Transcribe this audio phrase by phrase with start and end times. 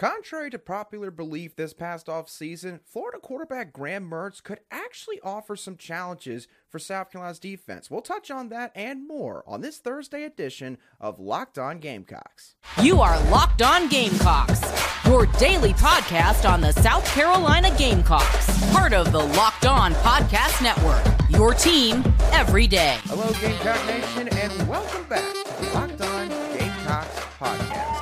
[0.00, 5.76] Contrary to popular belief this past offseason, Florida quarterback Graham Mertz could actually offer some
[5.76, 7.90] challenges for South Carolina's defense.
[7.90, 12.54] We'll touch on that and more on this Thursday edition of Locked On Gamecocks.
[12.80, 14.62] You are Locked On Gamecocks,
[15.04, 21.04] your daily podcast on the South Carolina Gamecocks, part of the Locked On Podcast Network.
[21.28, 22.96] Your team every day.
[23.04, 27.99] Hello, Gamecock Nation, and welcome back to the Locked On Gamecocks podcast.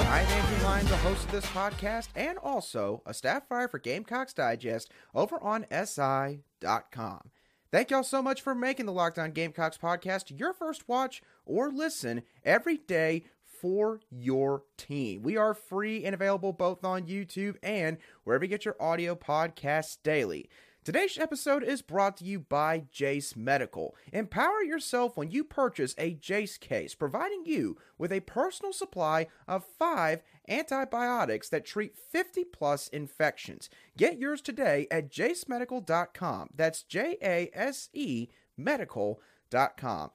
[0.87, 5.67] The host of this podcast, and also a staff writer for Gamecocks Digest over on
[5.71, 7.31] SI.com.
[7.71, 11.71] Thank y'all so much for making the Locked On Gamecocks podcast your first watch or
[11.71, 13.25] listen every day
[13.61, 15.23] for your team.
[15.23, 19.99] We are free and available both on YouTube and wherever you get your audio podcasts
[20.03, 20.49] daily.
[20.89, 23.95] Today's episode is brought to you by Jase Medical.
[24.11, 29.67] Empower yourself when you purchase a Jase case, providing you with a personal supply of
[29.79, 33.69] five antibiotics that treat 50 plus infections.
[33.99, 36.49] Get yours today at jasemedical.com.
[36.55, 40.11] That's J A S E medical.com.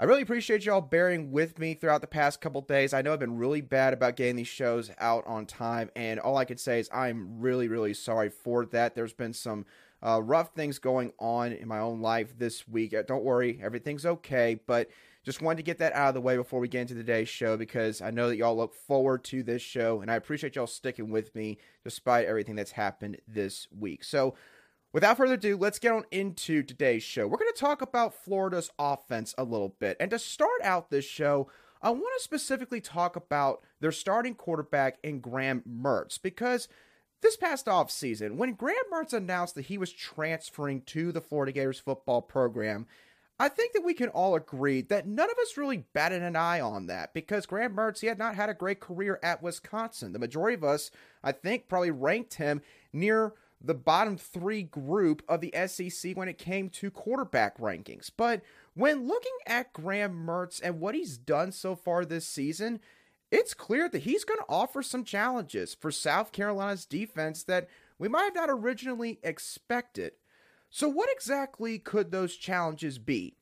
[0.00, 2.94] I really appreciate y'all bearing with me throughout the past couple days.
[2.94, 6.36] I know I've been really bad about getting these shows out on time, and all
[6.36, 8.94] I can say is I'm really, really sorry for that.
[8.94, 9.66] There's been some
[10.02, 12.94] uh, rough things going on in my own life this week.
[12.94, 14.60] Uh, don't worry, everything's okay.
[14.66, 14.88] But
[15.24, 17.56] just wanted to get that out of the way before we get into today's show
[17.56, 21.10] because I know that y'all look forward to this show, and I appreciate y'all sticking
[21.10, 24.04] with me despite everything that's happened this week.
[24.04, 24.34] So,
[24.92, 27.26] without further ado, let's get on into today's show.
[27.26, 29.96] We're going to talk about Florida's offense a little bit.
[30.00, 31.50] And to start out this show,
[31.82, 36.68] I want to specifically talk about their starting quarterback in Graham Mertz because
[37.20, 41.80] this past offseason, when Graham Mertz announced that he was transferring to the Florida Gators
[41.80, 42.86] football program,
[43.40, 46.60] I think that we can all agree that none of us really batted an eye
[46.60, 50.12] on that because Graham Mertz, he had not had a great career at Wisconsin.
[50.12, 50.90] The majority of us,
[51.22, 56.38] I think, probably ranked him near the bottom three group of the SEC when it
[56.38, 58.10] came to quarterback rankings.
[58.16, 58.42] But
[58.74, 62.80] when looking at Graham Mertz and what he's done so far this season,
[63.30, 67.68] it's clear that he's going to offer some challenges for South Carolina's defense that
[67.98, 70.12] we might have not originally expected.
[70.70, 73.34] So, what exactly could those challenges be?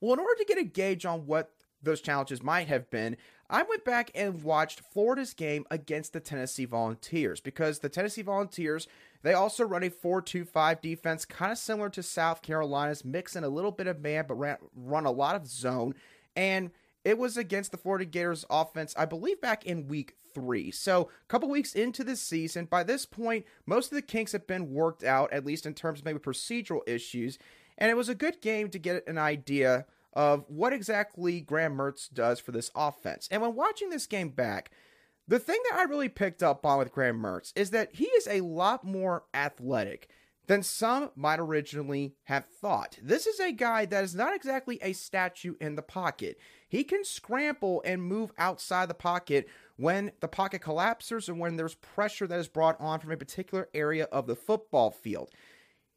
[0.00, 1.52] Well, in order to get a gauge on what
[1.82, 3.16] those challenges might have been,
[3.48, 8.88] I went back and watched Florida's game against the Tennessee Volunteers because the Tennessee Volunteers,
[9.22, 13.70] they also run a 4-2-5 defense kind of similar to South Carolina's, mixing a little
[13.70, 15.94] bit of man but ran, run a lot of zone
[16.34, 16.70] and
[17.04, 20.70] it was against the Florida Gators offense, I believe, back in week three.
[20.70, 24.46] So, a couple weeks into the season, by this point, most of the kinks have
[24.46, 27.38] been worked out, at least in terms of maybe procedural issues.
[27.76, 32.12] And it was a good game to get an idea of what exactly Graham Mertz
[32.12, 33.28] does for this offense.
[33.30, 34.70] And when watching this game back,
[35.26, 38.28] the thing that I really picked up on with Graham Mertz is that he is
[38.28, 40.08] a lot more athletic
[40.46, 42.98] than some might originally have thought.
[43.02, 46.38] This is a guy that is not exactly a statue in the pocket.
[46.74, 51.76] He can scramble and move outside the pocket when the pocket collapses or when there's
[51.76, 55.30] pressure that is brought on from a particular area of the football field.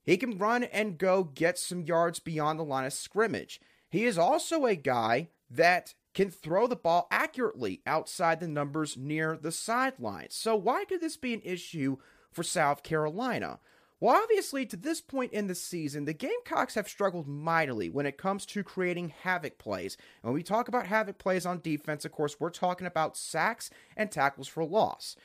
[0.04, 3.60] He can run and go get some yards beyond the line of scrimmage.
[3.90, 9.36] He is also a guy that can throw the ball accurately outside the numbers near
[9.36, 10.36] the sidelines.
[10.36, 11.98] So, why could this be an issue
[12.32, 13.58] for South Carolina?
[14.00, 18.18] Well, obviously, to this point in the season, the Gamecocks have struggled mightily when it
[18.18, 19.97] comes to creating havoc plays.
[20.22, 23.72] And when we talk about havoc plays on defense, of course, we're talking about sacks
[23.96, 25.16] and tackles for loss.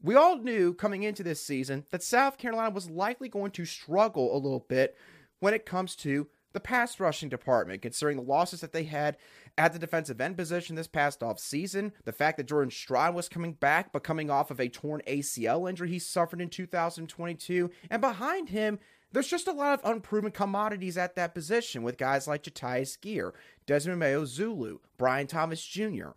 [0.00, 4.36] We all knew coming into this season that South Carolina was likely going to struggle
[4.36, 4.96] a little bit
[5.40, 9.16] when it comes to the pass rushing department, considering the losses that they had
[9.56, 13.28] at the defensive end position this past off season, the fact that Jordan Strachan was
[13.28, 18.00] coming back, but coming off of a torn ACL injury he suffered in 2022, and
[18.00, 18.78] behind him,
[19.12, 23.32] there's just a lot of unproven commodities at that position with guys like Jatius Geer,
[23.64, 26.08] Desmond Mayo Zulu, Bryan Thomas Jr.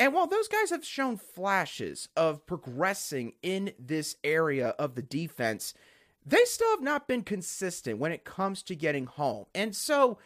[0.00, 5.72] And while those guys have shown flashes of progressing in this area of the defense,
[6.26, 9.44] they still have not been consistent when it comes to getting home.
[9.54, 10.18] And so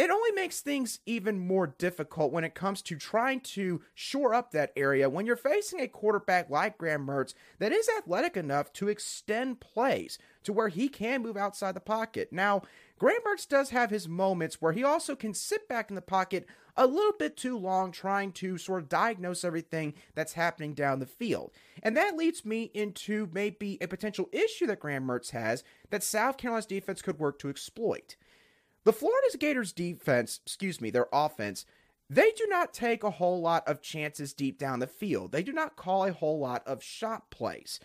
[0.00, 4.50] it only makes things even more difficult when it comes to trying to shore up
[4.50, 8.88] that area when you're facing a quarterback like Graham Mertz that is athletic enough to
[8.88, 12.32] extend plays to where he can move outside the pocket.
[12.32, 12.62] Now,
[12.98, 16.46] Graham Mertz does have his moments where he also can sit back in the pocket
[16.78, 21.04] a little bit too long trying to sort of diagnose everything that's happening down the
[21.04, 21.50] field.
[21.82, 26.38] And that leads me into maybe a potential issue that Graham Mertz has that South
[26.38, 28.16] Carolina's defense could work to exploit.
[28.84, 31.66] The Florida Gators defense, excuse me, their offense,
[32.08, 35.32] they do not take a whole lot of chances deep down the field.
[35.32, 37.78] They do not call a whole lot of shot plays.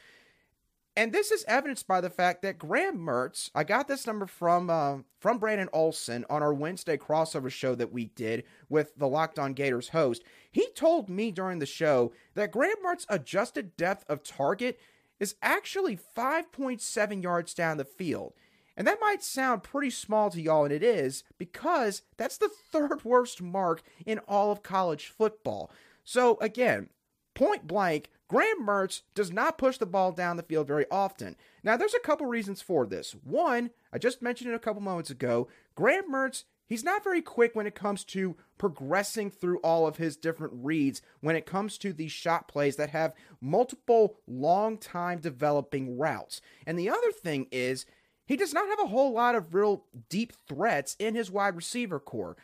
[0.98, 4.70] And this is evidenced by the fact that Graham Mertz, I got this number from
[4.70, 9.38] uh, from Brandon Olson on our Wednesday crossover show that we did with the Locked
[9.38, 10.24] On Gators host.
[10.50, 14.80] He told me during the show that Graham Mertz's adjusted depth of target
[15.20, 18.34] is actually 5.7 yards down the field.
[18.78, 23.06] And that might sound pretty small to y'all, and it is, because that's the third
[23.06, 25.72] worst mark in all of college football.
[26.04, 26.90] So, again,
[27.34, 31.36] point blank, Graham Mertz does not push the ball down the field very often.
[31.64, 33.16] Now, there's a couple reasons for this.
[33.24, 37.56] One, I just mentioned it a couple moments ago, Graham Mertz, he's not very quick
[37.56, 41.94] when it comes to progressing through all of his different reads when it comes to
[41.94, 46.42] these shot plays that have multiple long time developing routes.
[46.66, 47.86] And the other thing is,
[48.26, 52.00] he does not have a whole lot of real deep threats in his wide receiver
[52.00, 52.36] corps.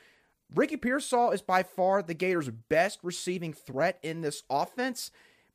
[0.54, 5.12] Ricky Pearsall is by far the Gators' best receiving threat in this offense.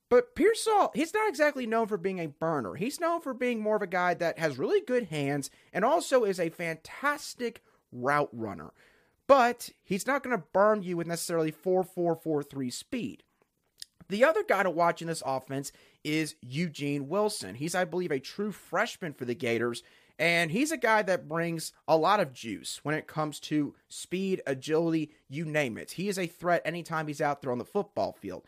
[0.08, 2.74] But Pearsall, he's not exactly known for being a burner.
[2.76, 6.24] He's known for being more of a guy that has really good hands and also
[6.24, 8.72] is a fantastic route runner.
[9.26, 13.24] But he's not going to burn you with necessarily 4 4 4 3 speed.
[14.08, 15.72] The other guy to watch in this offense
[16.04, 17.56] is Eugene Wilson.
[17.56, 19.82] He's, I believe, a true freshman for the Gators,
[20.18, 24.42] and he's a guy that brings a lot of juice when it comes to speed,
[24.46, 25.92] agility, you name it.
[25.92, 28.44] He is a threat anytime he's out there on the football field.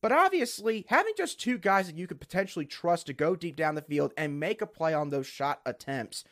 [0.00, 3.74] But obviously, having just two guys that you could potentially trust to go deep down
[3.74, 6.24] the field and make a play on those shot attempts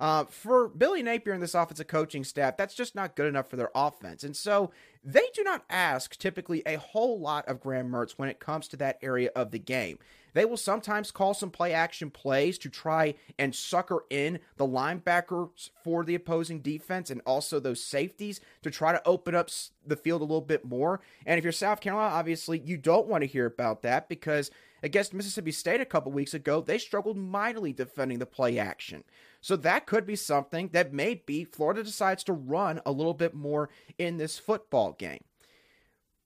[0.00, 3.56] uh, for Billy Napier and this offensive coaching staff, that's just not good enough for
[3.56, 4.24] their offense.
[4.24, 4.70] And so
[5.02, 8.76] they do not ask typically a whole lot of Graham Mertz when it comes to
[8.78, 9.98] that area of the game.
[10.32, 15.70] They will sometimes call some play action plays to try and sucker in the linebackers
[15.82, 19.50] for the opposing defense and also those safeties to try to open up
[19.84, 21.00] the field a little bit more.
[21.26, 24.50] And if you're South Carolina, obviously, you don't want to hear about that because
[24.82, 29.04] against Mississippi State a couple weeks ago, they struggled mightily defending the play action.
[29.40, 33.70] So that could be something that maybe Florida decides to run a little bit more
[33.98, 35.24] in this football game.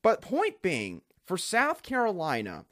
[0.03, 2.67] But point being, for South Carolina,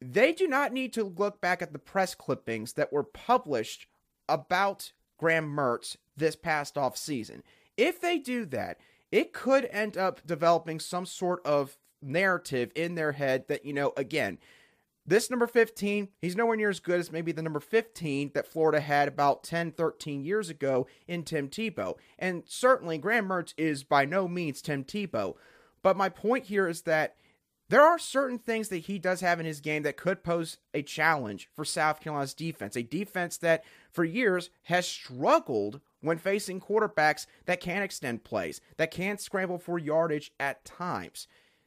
[0.00, 3.86] they do not need to look back at the press clippings that were published
[4.28, 7.42] about Graham Mertz this past off season.
[7.76, 8.78] If they do that,
[9.12, 13.92] it could end up developing some sort of narrative in their head that, you know,
[13.96, 14.38] again,
[15.10, 18.80] this number 15, he's nowhere near as good as maybe the number 15 that Florida
[18.80, 21.96] had about 10, 13 years ago in Tim Tebow.
[22.16, 25.34] And certainly, Graham Mertz is by no means Tim Tebow.
[25.82, 27.16] But my point here is that
[27.68, 30.82] there are certain things that he does have in his game that could pose a
[30.82, 32.76] challenge for South Carolina's defense.
[32.76, 38.92] A defense that, for years, has struggled when facing quarterbacks that can extend plays, that
[38.92, 41.26] can scramble for yardage at times.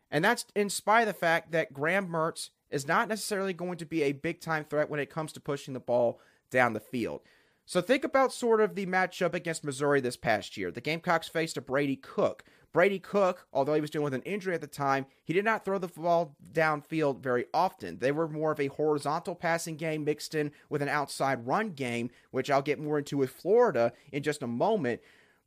[0.09, 3.85] And that's in spite of the fact that Graham Mertz is not necessarily going to
[3.85, 7.21] be a big time threat when it comes to pushing the ball down the field.
[7.65, 10.69] So think about sort of the matchup against Missouri this past year.
[10.71, 12.43] The Gamecocks faced a Brady Cook.
[12.73, 15.63] Brady Cook, although he was dealing with an injury at the time, he did not
[15.63, 17.99] throw the ball downfield very often.
[17.99, 22.09] They were more of a horizontal passing game mixed in with an outside run game,
[22.31, 25.01] which I'll get more into with Florida in just a moment.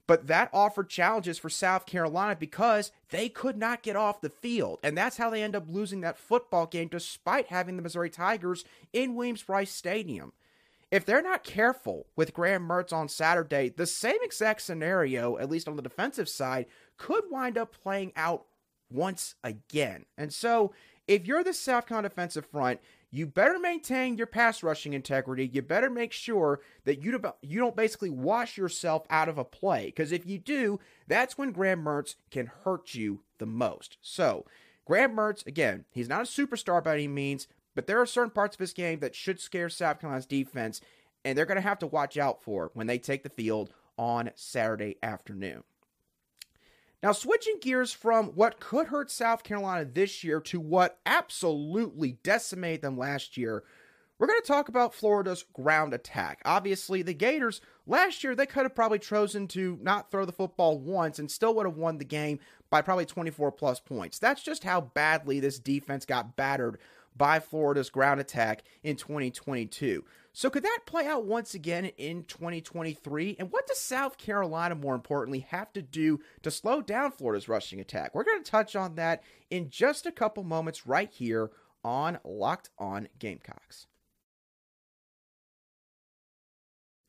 [0.07, 4.79] But that offered challenges for South Carolina because they could not get off the field.
[4.83, 8.65] And that's how they end up losing that football game despite having the Missouri Tigers
[8.93, 10.33] in Williams-Brice Stadium.
[10.93, 15.67] If they're not careful with Graham Mertz on Saturday, the same exact scenario, at least
[15.67, 16.67] on the defensive side,
[16.97, 18.45] could wind up playing out
[18.89, 20.05] once again.
[20.17, 20.73] And so,
[21.09, 25.49] if you're the South Carolina defensive front, you better maintain your pass rushing integrity.
[25.53, 29.45] You better make sure that you don't, you don't basically wash yourself out of a
[29.45, 29.87] play.
[29.87, 33.99] Because if you do, that's when Graham Mertz can hurt you the most.
[34.03, 34.45] So,
[34.85, 38.57] Graham Mertz, again, he's not a superstar by any means, but there are certain parts
[38.57, 40.81] of his game that should scare South Carolina's defense,
[41.25, 44.31] and they're going to have to watch out for when they take the field on
[44.35, 45.63] Saturday afternoon.
[47.03, 52.83] Now, switching gears from what could hurt South Carolina this year to what absolutely decimated
[52.83, 53.65] them last year,
[54.19, 56.41] we're going to talk about Florida's ground attack.
[56.47, 60.79] Obviously, the Gators last year they could have probably chosen to not throw the football
[60.79, 62.39] once and still would have won the game
[62.71, 64.19] by probably 24 plus points.
[64.19, 66.79] That's just how badly this defense got battered
[67.15, 70.03] by Florida's ground attack in 2022.
[70.39, 73.37] So, could that play out once again in 2023?
[73.39, 77.81] And what does South Carolina, more importantly, have to do to slow down Florida's rushing
[77.81, 78.15] attack?
[78.15, 81.53] We're going to touch on that in just a couple moments right here
[81.83, 83.87] on Locked On Gamecocks.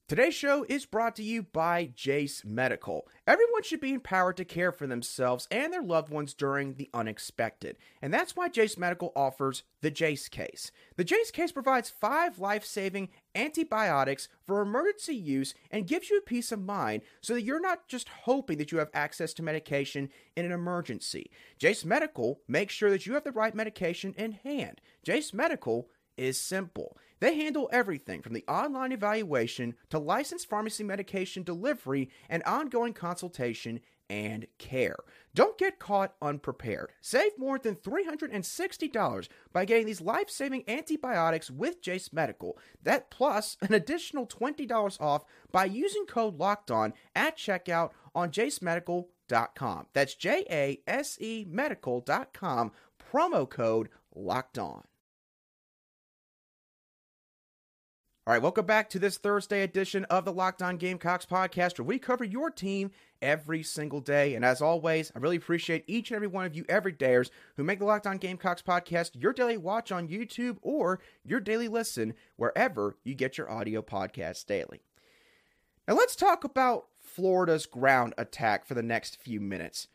[0.07, 3.09] Today's show is brought to you by Jase Medical.
[3.27, 7.75] Everyone should be empowered to care for themselves and their loved ones during the unexpected.
[8.01, 10.71] And that's why Jase Medical offers the Jase case.
[10.95, 16.53] The Jase case provides five life saving antibiotics for emergency use and gives you peace
[16.53, 20.45] of mind so that you're not just hoping that you have access to medication in
[20.45, 21.29] an emergency.
[21.59, 24.79] Jase Medical makes sure that you have the right medication in hand.
[25.03, 26.97] Jase Medical is simple.
[27.19, 33.79] They handle everything from the online evaluation to licensed pharmacy medication delivery and ongoing consultation
[34.09, 34.95] and care.
[35.33, 36.91] Don't get caught unprepared.
[37.01, 42.57] Save more than $360 by getting these life saving antibiotics with Jase Medical.
[42.81, 49.87] That plus an additional $20 off by using code LOCKEDON at checkout on jasemedical.com.
[49.93, 52.71] That's J A S E medical.com,
[53.11, 54.83] promo code LOCKED
[58.27, 61.85] All right, welcome back to this Thursday edition of the Locked On Gamecocks podcast, where
[61.85, 62.91] we cover your team
[63.21, 64.35] every single day.
[64.35, 67.79] And as always, I really appreciate each and every one of you everydayers who make
[67.79, 72.97] the Locked On Gamecocks podcast your daily watch on YouTube or your daily listen wherever
[73.05, 74.81] you get your audio podcasts daily.
[75.87, 79.87] Now, let's talk about Florida's ground attack for the next few minutes.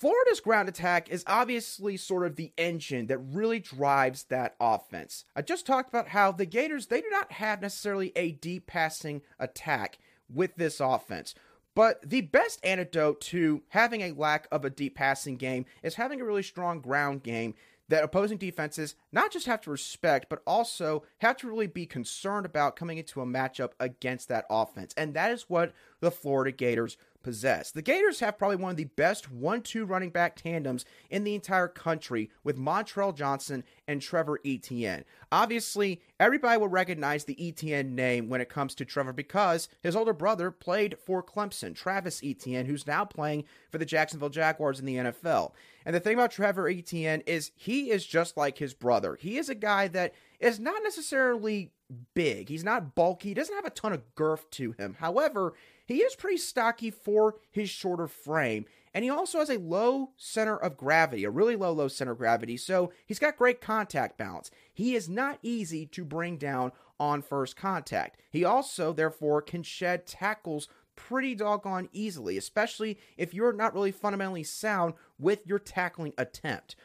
[0.00, 5.26] Florida's ground attack is obviously sort of the engine that really drives that offense.
[5.36, 9.20] I just talked about how the Gators, they do not have necessarily a deep passing
[9.38, 9.98] attack
[10.32, 11.34] with this offense.
[11.74, 16.22] But the best antidote to having a lack of a deep passing game is having
[16.22, 17.52] a really strong ground game
[17.90, 22.46] that opposing defenses not just have to respect, but also have to really be concerned
[22.46, 24.94] about coming into a matchup against that offense.
[24.96, 27.70] And that is what the Florida Gators possess.
[27.70, 31.34] The Gators have probably one of the best 1 2 running back tandems in the
[31.34, 35.04] entire country with Montrell Johnson and Trevor Etienne.
[35.30, 40.12] Obviously, everybody will recognize the Etienne name when it comes to Trevor because his older
[40.12, 44.96] brother played for Clemson, Travis Etienne, who's now playing for the Jacksonville Jaguars in the
[44.96, 45.52] NFL.
[45.84, 49.16] And the thing about Trevor Etienne is he is just like his brother.
[49.20, 51.72] He is a guy that is not necessarily
[52.14, 52.48] big.
[52.48, 53.28] He's not bulky.
[53.28, 54.96] He doesn't have a ton of girth to him.
[54.98, 55.54] However,
[55.92, 58.66] he is pretty stocky for his shorter frame.
[58.92, 62.18] And he also has a low center of gravity, a really low, low center of
[62.18, 62.56] gravity.
[62.56, 64.50] So he's got great contact balance.
[64.72, 68.20] He is not easy to bring down on first contact.
[68.30, 74.42] He also, therefore, can shed tackles pretty doggone easily, especially if you're not really fundamentally
[74.44, 76.76] sound with your tackling attempt.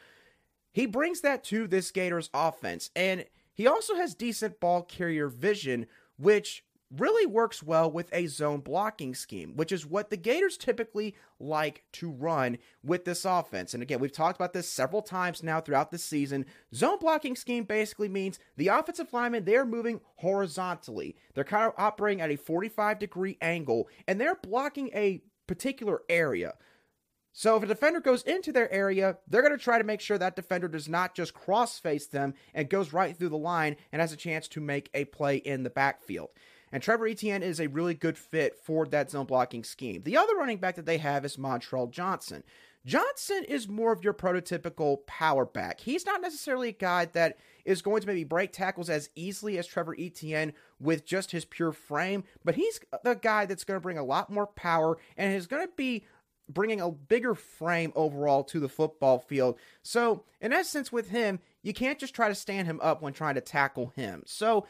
[0.72, 5.86] He brings that to this Gators offense, and he also has decent ball carrier vision,
[6.16, 11.14] which really works well with a zone blocking scheme, which is what the Gators typically
[11.40, 13.74] like to run with this offense.
[13.74, 16.46] And again, we've talked about this several times now throughout the season.
[16.74, 21.16] Zone blocking scheme basically means the offensive linemen, they're moving horizontally.
[21.34, 26.54] They're kind of operating at a 45 degree angle and they're blocking a particular area.
[27.38, 30.16] So if a defender goes into their area, they're going to try to make sure
[30.16, 34.00] that defender does not just cross face them and goes right through the line and
[34.00, 36.30] has a chance to make a play in the backfield.
[36.72, 40.02] And Trevor Etienne is a really good fit for that zone blocking scheme.
[40.02, 42.42] The other running back that they have is Montrell Johnson.
[42.84, 45.80] Johnson is more of your prototypical power back.
[45.80, 49.66] He's not necessarily a guy that is going to maybe break tackles as easily as
[49.66, 53.98] Trevor Etienne with just his pure frame, but he's the guy that's going to bring
[53.98, 56.04] a lot more power and is going to be
[56.48, 59.58] bringing a bigger frame overall to the football field.
[59.82, 63.34] So, in essence, with him, you can't just try to stand him up when trying
[63.34, 64.22] to tackle him.
[64.26, 64.64] So,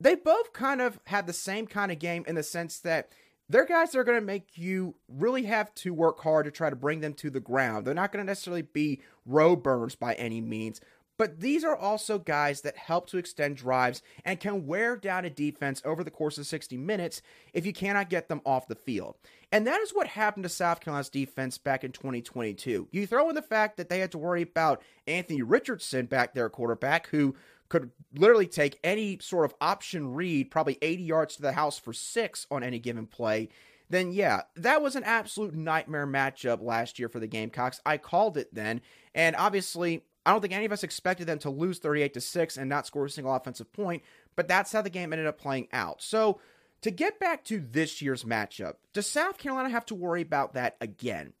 [0.00, 3.10] they both kind of have the same kind of game in the sense that
[3.48, 6.76] they're guys are going to make you really have to work hard to try to
[6.76, 7.86] bring them to the ground.
[7.86, 10.80] They're not going to necessarily be row burners by any means,
[11.18, 15.30] but these are also guys that help to extend drives and can wear down a
[15.30, 17.22] defense over the course of 60 minutes
[17.54, 19.16] if you cannot get them off the field.
[19.52, 22.88] And that is what happened to South Carolina's defense back in 2022.
[22.90, 26.50] You throw in the fact that they had to worry about Anthony Richardson back there,
[26.50, 27.34] quarterback, who
[27.68, 31.92] could literally take any sort of option read, probably 80 yards to the house for
[31.92, 33.48] six on any given play,
[33.88, 37.80] then yeah, that was an absolute nightmare matchup last year for the Gamecocks.
[37.86, 38.80] I called it then,
[39.14, 42.56] and obviously, I don't think any of us expected them to lose 38 to 6
[42.56, 44.02] and not score a single offensive point,
[44.34, 46.02] but that's how the game ended up playing out.
[46.02, 46.40] So,
[46.82, 50.76] to get back to this year's matchup, does South Carolina have to worry about that
[50.80, 51.32] again?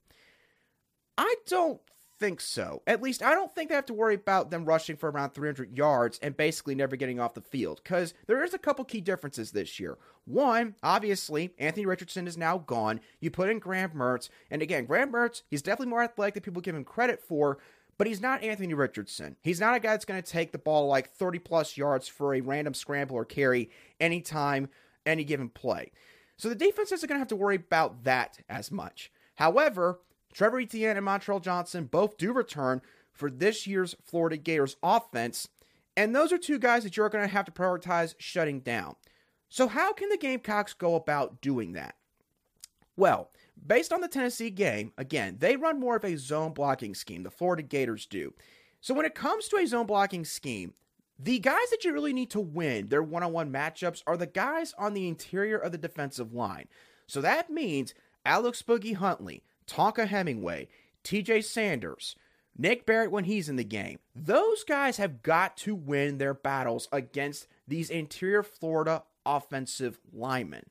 [1.18, 1.80] I don't
[2.18, 2.82] think so.
[2.86, 5.76] At least I don't think they have to worry about them rushing for around 300
[5.76, 9.52] yards and basically never getting off the field because there is a couple key differences
[9.52, 9.98] this year.
[10.24, 13.00] One, obviously, Anthony Richardson is now gone.
[13.20, 16.62] You put in Graham Mertz, and again, Graham Mertz, he's definitely more athletic than people
[16.62, 17.58] give him credit for.
[17.98, 19.36] But he's not Anthony Richardson.
[19.42, 22.34] He's not a guy that's going to take the ball like 30 plus yards for
[22.34, 24.68] a random scramble or carry anytime
[25.06, 25.92] any given play.
[26.36, 29.10] So the defense isn't going to have to worry about that as much.
[29.36, 30.00] However,
[30.36, 35.48] Trevor Etienne and Montrell Johnson both do return for this year's Florida Gators offense,
[35.96, 38.96] and those are two guys that you're going to have to prioritize shutting down.
[39.48, 41.94] So, how can the Gamecocks go about doing that?
[42.98, 43.30] Well,
[43.66, 47.30] based on the Tennessee game, again, they run more of a zone blocking scheme, the
[47.30, 48.34] Florida Gators do.
[48.82, 50.74] So, when it comes to a zone blocking scheme,
[51.18, 54.26] the guys that you really need to win their one on one matchups are the
[54.26, 56.68] guys on the interior of the defensive line.
[57.06, 57.94] So that means
[58.26, 60.68] Alex Boogie Huntley, Tonka Hemingway,
[61.04, 62.16] TJ Sanders,
[62.56, 63.98] Nick Barrett when he's in the game.
[64.14, 70.66] Those guys have got to win their battles against these interior Florida offensive linemen.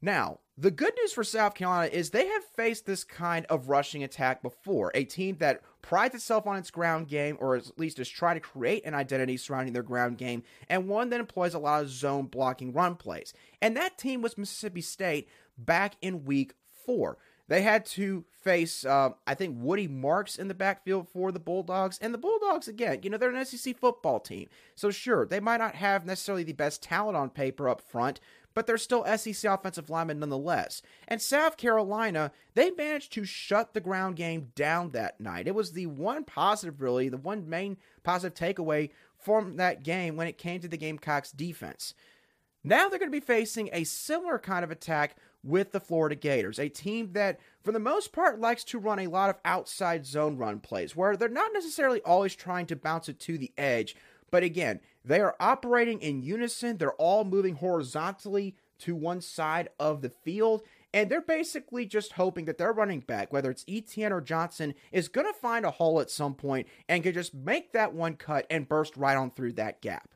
[0.00, 4.04] Now, the good news for South Carolina is they have faced this kind of rushing
[4.04, 4.92] attack before.
[4.94, 8.40] A team that prides itself on its ground game, or at least is trying to
[8.40, 12.26] create an identity surrounding their ground game, and one that employs a lot of zone
[12.26, 13.32] blocking run plays.
[13.60, 16.54] And that team was Mississippi State back in week
[16.86, 17.18] four.
[17.48, 21.98] They had to face, uh, I think, Woody Marks in the backfield for the Bulldogs.
[21.98, 24.48] And the Bulldogs, again, you know, they're an SEC football team.
[24.74, 28.20] So, sure, they might not have necessarily the best talent on paper up front,
[28.52, 30.82] but they're still SEC offensive linemen nonetheless.
[31.06, 35.48] And South Carolina, they managed to shut the ground game down that night.
[35.48, 40.28] It was the one positive, really, the one main positive takeaway from that game when
[40.28, 41.94] it came to the Gamecocks defense.
[42.64, 46.58] Now they're going to be facing a similar kind of attack with the Florida Gators,
[46.58, 50.36] a team that, for the most part, likes to run a lot of outside zone
[50.36, 53.96] run plays where they're not necessarily always trying to bounce it to the edge,
[54.30, 56.76] but again, they are operating in unison.
[56.76, 60.62] They're all moving horizontally to one side of the field.
[60.94, 65.08] And they're basically just hoping that their running back, whether it's Etienne or Johnson, is
[65.08, 68.46] going to find a hole at some point and can just make that one cut
[68.48, 70.14] and burst right on through that gap.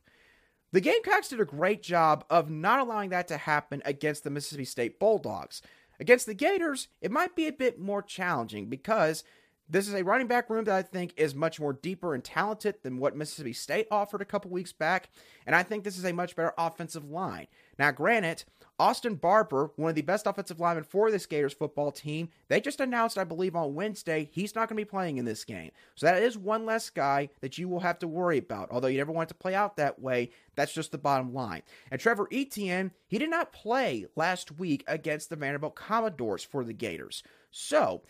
[0.72, 4.64] The Gamecocks did a great job of not allowing that to happen against the Mississippi
[4.64, 5.60] State Bulldogs.
[6.00, 9.22] Against the Gators, it might be a bit more challenging because
[9.68, 12.76] this is a running back room that I think is much more deeper and talented
[12.82, 15.10] than what Mississippi State offered a couple weeks back.
[15.46, 17.46] And I think this is a much better offensive line.
[17.78, 18.44] Now, granted,
[18.78, 22.80] Austin Barber, one of the best offensive linemen for this Gators football team, they just
[22.80, 25.70] announced, I believe, on Wednesday, he's not going to be playing in this game.
[25.94, 28.70] So that is one less guy that you will have to worry about.
[28.70, 31.62] Although you never want to play out that way, that's just the bottom line.
[31.90, 36.72] And Trevor Etienne, he did not play last week against the Vanderbilt Commodores for the
[36.72, 37.22] Gators.
[37.50, 38.02] So,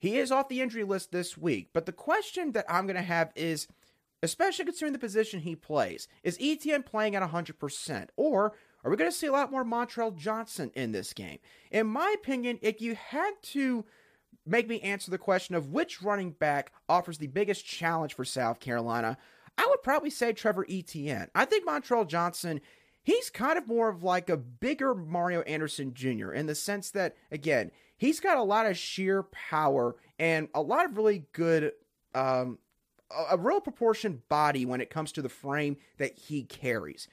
[0.00, 3.02] he is off the injury list this week, but the question that I'm going to
[3.02, 3.68] have is,
[4.22, 8.08] especially considering the position he plays, is Etienne playing at 100%?
[8.16, 11.38] Or are we going to see a lot more Montrell Johnson in this game?
[11.70, 13.84] In my opinion, if you had to
[14.46, 18.58] make me answer the question of which running back offers the biggest challenge for South
[18.58, 19.18] Carolina,
[19.58, 21.28] I would probably say Trevor Etienne.
[21.34, 22.62] I think Montrell Johnson
[23.02, 26.32] he's kind of more of like a bigger Mario Anderson Jr.
[26.32, 30.86] in the sense that, again, he's got a lot of sheer power and a lot
[30.86, 31.72] of really good,
[32.14, 32.58] um,
[33.10, 37.08] a, a real proportioned body when it comes to the frame that he carries.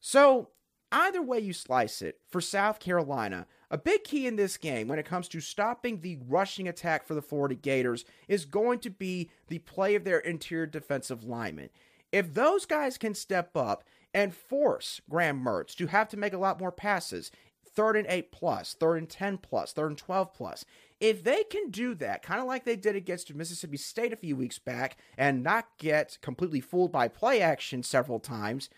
[0.00, 0.48] So,
[0.90, 4.98] either way you slice it, for South Carolina, a big key in this game when
[4.98, 9.30] it comes to stopping the rushing attack for the Florida Gators is going to be
[9.46, 11.70] the play of their interior defensive linemen.
[12.10, 16.38] If those guys can step up and force Graham Mertz to have to make a
[16.38, 17.30] lot more passes,
[17.74, 20.64] third and eight plus, third and 10 plus, third and 12 plus.
[21.00, 24.36] If they can do that, kind of like they did against Mississippi State a few
[24.36, 28.70] weeks back, and not get completely fooled by play action several times,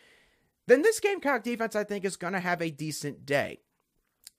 [0.66, 3.60] then this Gamecock defense, I think, is going to have a decent day.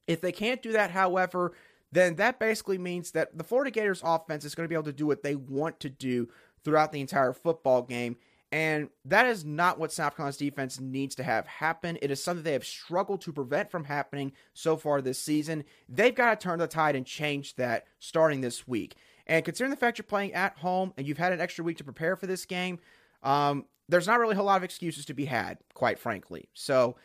[0.08, 1.54] If they can't do that, however,
[1.92, 4.94] then that basically means that the Florida Gators offense is going to be able to
[4.94, 6.30] do what they want to do
[6.64, 8.18] throughout the entire football game.
[8.52, 11.98] And that is not what South Carolina's defense needs to have happen.
[12.02, 15.66] It is something they have struggled to prevent from happening so far this season.
[15.90, 18.96] They've got to turn the tide and change that starting this week.
[19.26, 21.84] And considering the fact you're playing at home and you've had an extra week to
[21.84, 22.80] prepare for this game,
[23.22, 26.48] um, there's not really a whole lot of excuses to be had, quite frankly.
[26.54, 26.96] So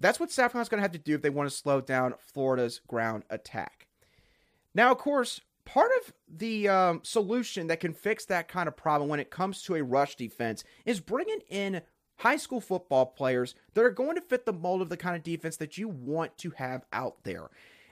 [0.00, 2.14] that's what South Carolina's going to have to do if they want to slow down
[2.18, 3.88] Florida's ground attack.
[4.74, 9.10] Now, of course, part of the um, solution that can fix that kind of problem
[9.10, 11.82] when it comes to a rush defense is bringing in
[12.16, 15.22] high school football players that are going to fit the mold of the kind of
[15.22, 17.50] defense that you want to have out there.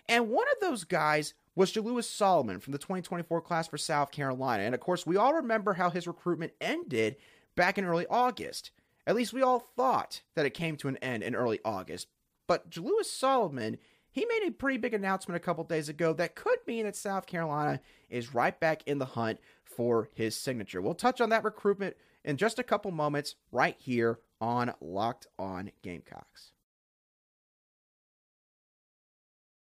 [0.08, 4.62] And one of those guys was Jalewis Solomon from the 2024 class for South Carolina.
[4.62, 7.16] And of course, we all remember how his recruitment ended
[7.56, 8.70] back in early August.
[9.06, 12.08] At least we all thought that it came to an end in early August.
[12.46, 13.76] But Jalewis Solomon
[14.16, 17.26] he made a pretty big announcement a couple days ago that could mean that South
[17.26, 20.80] Carolina is right back in the hunt for his signature.
[20.80, 25.70] We'll touch on that recruitment in just a couple moments right here on Locked On
[25.82, 26.52] Gamecocks.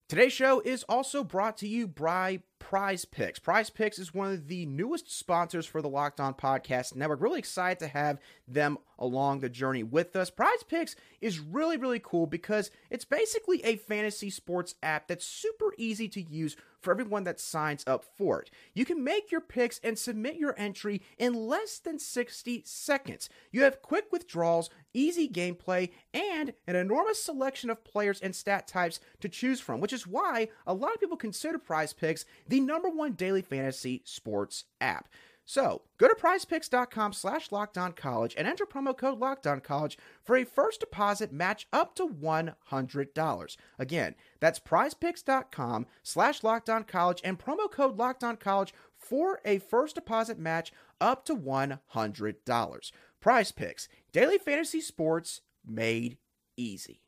[0.07, 3.39] Today's show is also brought to you by Prize Picks.
[3.39, 7.21] Prize Picks is one of the newest sponsors for the Locked On Podcast Network.
[7.21, 10.29] Really excited to have them along the journey with us.
[10.29, 15.73] Prize Picks is really, really cool because it's basically a fantasy sports app that's super
[15.77, 18.49] easy to use for everyone that signs up for it.
[18.73, 23.29] You can make your picks and submit your entry in less than 60 seconds.
[23.51, 28.99] You have quick withdrawals, easy gameplay, and an enormous selection of players and stat types
[29.19, 32.89] to choose from, which is why a lot of people consider Prize Picks the number
[32.89, 35.07] one daily fantasy sports app.
[35.45, 37.49] So go to prizepicks.com slash
[37.95, 43.57] college and enter promo code college for a first deposit match up to $100.
[43.79, 46.41] Again, that's prizepicks.com slash
[46.87, 52.91] college and promo code college for a first deposit match up to $100.
[53.19, 56.17] Prize Picks, daily fantasy sports made
[56.57, 57.01] easy.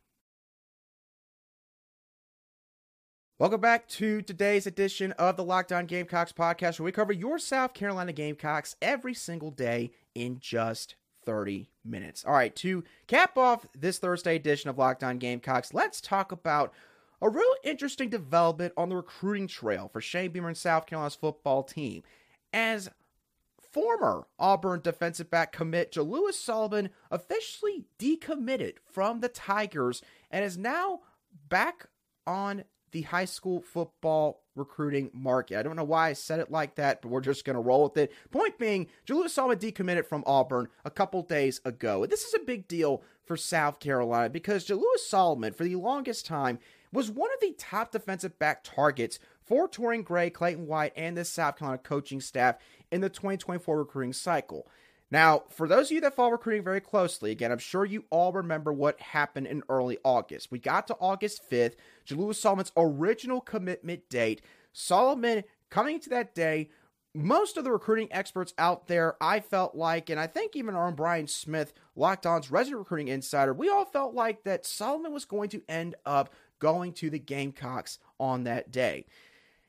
[3.41, 7.39] Welcome back to today's edition of the Locked On Gamecocks podcast, where we cover your
[7.39, 10.93] South Carolina Gamecocks every single day in just
[11.25, 12.23] 30 minutes.
[12.23, 16.71] All right, to cap off this Thursday edition of Locked On Gamecocks, let's talk about
[17.19, 21.63] a real interesting development on the recruiting trail for Shane Beamer and South Carolina's football
[21.63, 22.04] team.
[22.54, 22.91] As
[23.60, 30.99] former Auburn defensive back commit Jalewis Solomon officially decommitted from the Tigers and is now
[31.49, 31.88] back
[32.27, 35.58] on the high school football recruiting market.
[35.58, 37.84] I don't know why I said it like that, but we're just going to roll
[37.84, 38.12] with it.
[38.32, 42.04] Point being, Jalewis Solomon decommitted from Auburn a couple days ago.
[42.04, 46.25] And this is a big deal for South Carolina because Jalewis Solomon, for the longest
[46.25, 46.60] time,
[46.91, 51.25] was one of the top defensive back targets for Torian Gray, Clayton White, and the
[51.25, 52.58] South Carolina coaching staff
[52.91, 54.67] in the 2024 recruiting cycle.
[55.12, 58.32] Now, for those of you that follow recruiting very closely, again, I'm sure you all
[58.32, 60.51] remember what happened in early August.
[60.51, 61.73] We got to August 5th,
[62.12, 64.41] Jalewis Solomon's original commitment date.
[64.74, 66.69] Solomon coming to that day,
[67.13, 70.88] most of the recruiting experts out there, I felt like, and I think even our
[70.88, 75.26] own Brian Smith, Locked On's resident recruiting insider, we all felt like that Solomon was
[75.26, 79.06] going to end up going to the Gamecocks on that day.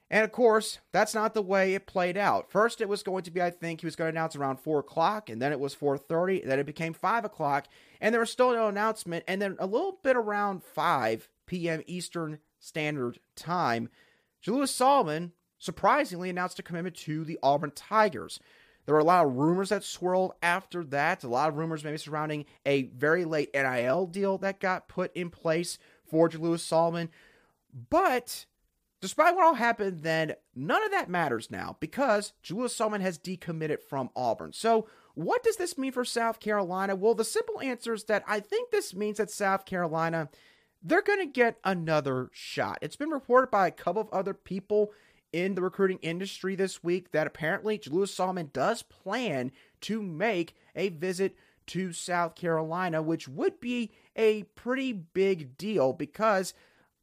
[0.08, 2.50] And of course, that's not the way it played out.
[2.50, 4.80] First, it was going to be, I think, he was going to announce around four
[4.80, 6.42] o'clock, and then it was four thirty.
[6.44, 7.66] Then it became five o'clock,
[7.98, 9.24] and there was still no announcement.
[9.26, 11.82] And then a little bit around five p.m.
[11.86, 13.88] Eastern Standard Time,
[14.44, 18.40] Jalewis Solomon surprisingly announced a commitment to the Auburn Tigers.
[18.84, 21.22] There were a lot of rumors that swirled after that.
[21.22, 25.30] A lot of rumors maybe surrounding a very late NIL deal that got put in
[25.30, 27.10] place for Jalewis Solomon.
[27.90, 28.46] But
[29.02, 33.82] Despite what all happened then, none of that matters now because Jalewis Solomon has decommitted
[33.82, 34.52] from Auburn.
[34.52, 36.94] So, what does this mean for South Carolina?
[36.94, 40.28] Well, the simple answer is that I think this means that South Carolina
[40.82, 42.78] they're going to get another shot.
[42.82, 44.92] It's been reported by a couple of other people
[45.32, 50.90] in the recruiting industry this week that apparently Jalewis Solomon does plan to make a
[50.90, 51.36] visit
[51.68, 56.52] to South Carolina, which would be a pretty big deal because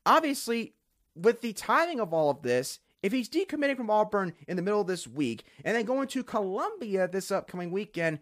[0.06, 0.74] obviously
[1.16, 4.82] with the timing of all of this, if he's decommitting from Auburn in the middle
[4.82, 8.20] of this week and then going to Columbia this upcoming weekend,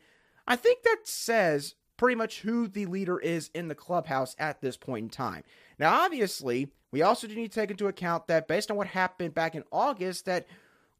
[0.48, 4.78] I think that says pretty much who the leader is in the clubhouse at this
[4.78, 5.44] point in time.
[5.80, 9.34] Now, obviously, we also do need to take into account that based on what happened
[9.34, 10.48] back in August, that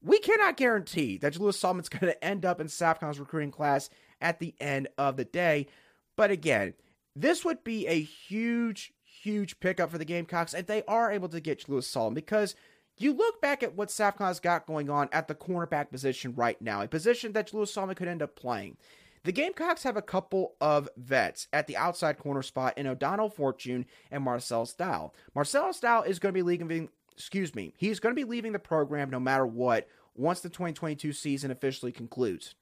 [0.02, 3.90] we cannot guarantee that Jalewis Solomon's going to end up in SAFCON's recruiting class
[4.22, 5.68] at the end of the day.
[6.16, 6.74] But again,
[7.16, 11.40] this would be a huge, huge pickup for the Gamecocks, if they are able to
[11.40, 12.56] get Jalewis Solomon because
[12.98, 16.82] you look back at what Carolina's got going on at the cornerback position right now,
[16.82, 18.78] a position that Jalewis Solomon could end up playing.
[19.24, 23.86] The Gamecocks have a couple of vets at the outside corner spot in O'Donnell Fortune
[24.12, 25.14] and Marcellas Dial.
[25.36, 28.60] Marcellas Dial is going to be leaving, excuse me, he's going to be leaving the
[28.60, 32.56] program no matter what once the 2022 season officially concludes.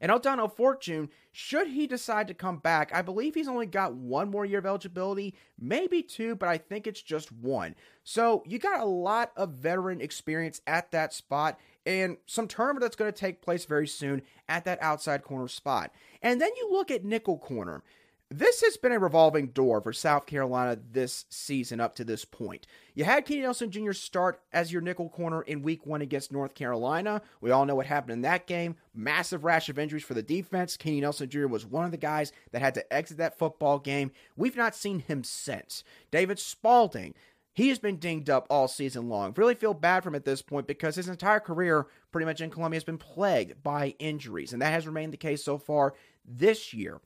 [0.00, 4.30] And O'Donnell Fortune, should he decide to come back, I believe he's only got one
[4.30, 7.74] more year of eligibility, maybe two, but I think it's just one.
[8.02, 12.96] So you got a lot of veteran experience at that spot and some tournament that's
[12.96, 15.92] going to take place very soon at that outside corner spot.
[16.22, 17.82] And then you look at nickel corner.
[18.30, 22.66] This has been a revolving door for South Carolina this season up to this point.
[22.94, 23.92] You had Keenan Nelson Jr.
[23.92, 27.20] start as your nickel corner in week one against North Carolina.
[27.42, 28.76] We all know what happened in that game.
[28.94, 30.76] Massive rash of injuries for the defense.
[30.78, 31.46] Keenan Nelson Jr.
[31.46, 34.10] was one of the guys that had to exit that football game.
[34.36, 35.84] We've not seen him since.
[36.10, 37.14] David Spaulding.
[37.52, 39.32] He has been dinged up all season long.
[39.36, 42.50] Really feel bad for him at this point because his entire career, pretty much in
[42.50, 46.74] Columbia, has been plagued by injuries, and that has remained the case so far this
[46.74, 47.00] year.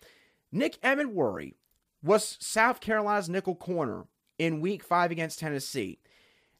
[0.51, 1.55] Nick Emmanwori
[2.03, 4.05] was South Carolina's nickel corner
[4.39, 5.99] in week five against Tennessee.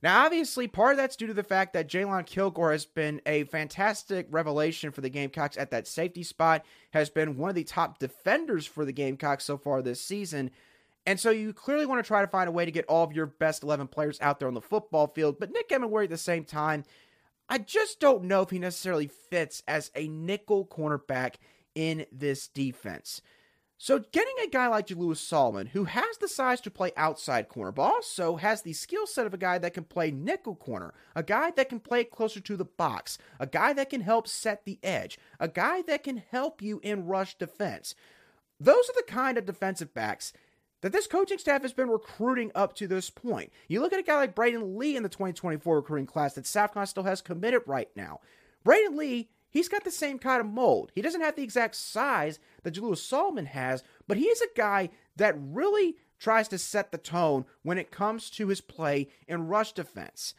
[0.01, 3.45] Now, obviously, part of that's due to the fact that Jalon Kilgore has been a
[3.45, 7.99] fantastic revelation for the Gamecocks at that safety spot, has been one of the top
[7.99, 10.53] defenders for the Gamecocks so far this season.
[11.05, 13.13] And so you clearly want to try to find a way to get all of
[13.13, 15.41] your best 11 players out there on the football field.
[15.41, 16.85] But Nick Emmanwori at the same time,
[17.49, 21.37] I just don't know if he necessarily fits as a nickel cornerback
[21.75, 23.21] in this defense.
[23.81, 27.71] So, getting a guy like Jalewis Solomon, who has the size to play outside corner,
[27.71, 31.23] but also has the skill set of a guy that can play nickel corner, a
[31.23, 34.81] guy that can play closer to the box, a guy that can help set the
[34.83, 37.95] edge, a guy that can help you in rush defense.
[38.59, 40.33] Those are the kind of defensive backs
[40.81, 43.53] that this coaching staff has been recruiting up to this point.
[43.69, 46.89] You look at a guy like Braden Lee in the 2024 recruiting class that SAFCON
[46.89, 48.19] still has committed right now.
[48.65, 50.93] Braden Lee he's got the same kind of mold.
[50.95, 54.91] He doesn't have the exact size that Jalewis Solomon has, but he is a guy
[55.17, 59.73] that really tries to set the tone when it comes to his play in rush
[59.73, 60.35] defense.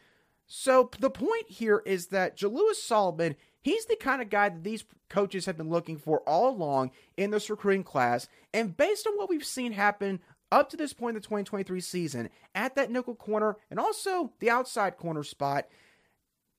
[0.46, 4.84] So the point here is that Jalewis Solomon, he's the kind of guy that these
[5.08, 8.28] coaches have been looking for all along in this recruiting class.
[8.52, 10.20] And based on what we've seen happen
[10.52, 14.50] up to this point in the 2023 season at that nickel corner and also the
[14.50, 15.68] outside corner spot,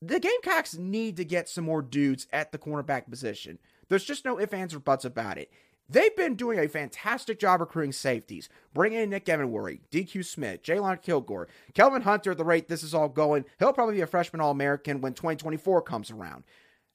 [0.02, 3.60] the Gamecocks need to get some more dudes at the cornerback position.
[3.88, 5.52] There's just no ifs, ands, or buts about it.
[5.88, 11.02] They've been doing a fantastic job recruiting safeties, bringing in Nick Emmanwori, DQ Smith, Jalon
[11.02, 12.32] Kilgore, Kelvin Hunter.
[12.32, 15.14] At the rate this is all going, he'll probably be a freshman All American when
[15.14, 16.46] 2024 comes around.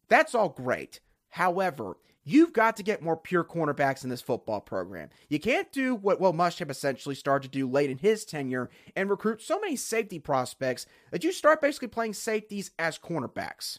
[0.08, 1.00] That's all great.
[1.28, 5.10] However, You've got to get more pure cornerbacks in this football program.
[5.28, 9.08] You can't do what Will Muschamp essentially started to do late in his tenure and
[9.08, 13.78] recruit so many safety prospects that you start basically playing safeties as cornerbacks.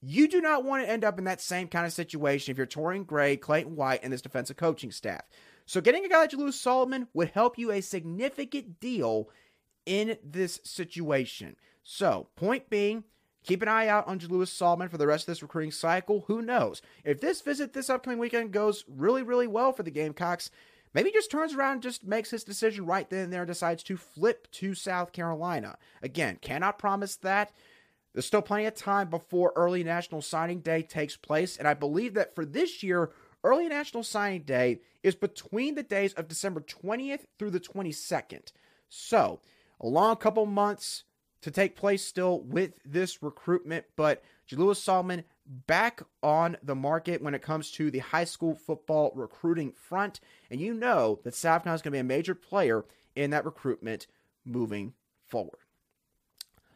[0.00, 2.66] You do not want to end up in that same kind of situation if you're
[2.66, 5.22] Torian Gray, Clayton White, and this defensive coaching staff.
[5.64, 9.30] So getting a guy like Jalewis Solomon would help you a significant deal
[9.86, 11.54] in this situation.
[11.84, 13.04] So, point being,
[13.44, 16.24] Keep an eye out on Jalewis Solomon for the rest of this recruiting cycle.
[16.28, 16.80] Who knows?
[17.04, 20.50] If this visit this upcoming weekend goes really, really well for the Gamecocks,
[20.94, 23.82] maybe just turns around and just makes his decision right then and there and decides
[23.84, 25.76] to flip to South Carolina.
[26.02, 27.52] Again, cannot promise that.
[28.12, 32.14] There's still plenty of time before early National Signing Day takes place, and I believe
[32.14, 33.10] that for this year,
[33.42, 38.52] early National Signing Day is between the days of December 20th through the 22nd.
[38.88, 39.40] So,
[39.80, 41.04] a long couple months
[41.42, 45.24] to take place still with this recruitment, but Jalewis Solomon
[45.66, 50.20] back on the market when it comes to the high school football recruiting front.
[50.50, 54.06] And you know that SAFCON is going to be a major player in that recruitment
[54.44, 54.94] moving
[55.28, 55.58] forward.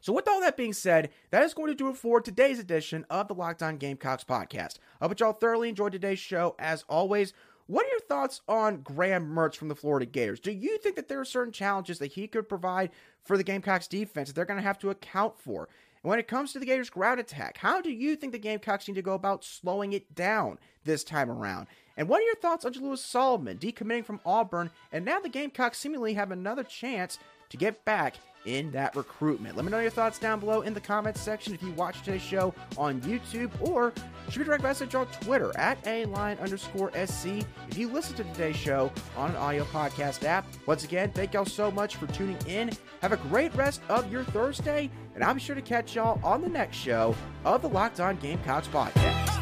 [0.00, 3.04] So, with all that being said, that is going to do it for today's edition
[3.10, 4.78] of the Locked On Gamecocks podcast.
[5.00, 6.54] I hope y'all thoroughly enjoyed today's show.
[6.60, 7.32] As always,
[7.66, 10.40] what are your thoughts on Graham Mertz from the Florida Gators?
[10.40, 12.90] Do you think that there are certain challenges that he could provide
[13.24, 15.68] for the Gamecocks defense that they're going to have to account for?
[16.02, 18.86] And when it comes to the Gators' ground attack, how do you think the Gamecocks
[18.86, 21.66] need to go about slowing it down this time around?
[21.96, 24.70] And what are your thoughts on Jalewis Solomon decommitting from Auburn?
[24.92, 29.56] And now the Gamecocks seemingly have another chance to get back in that recruitment.
[29.56, 32.22] Let me know your thoughts down below in the comments section if you watch today's
[32.22, 33.92] show on YouTube or
[34.30, 38.24] shoot me direct message on Twitter at a line underscore SC if you listen to
[38.24, 40.46] today's show on an audio podcast app.
[40.66, 42.70] Once again, thank y'all so much for tuning in.
[43.02, 46.40] Have a great rest of your Thursday, and I'll be sure to catch y'all on
[46.40, 49.35] the next show of the Locked On Gamecocks podcast.